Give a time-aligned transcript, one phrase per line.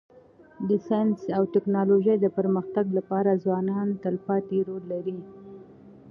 [0.67, 5.19] د ساینس او ټکنالوژۍ د پرمختګ لپاره ځوانان تلپاتی رول لري.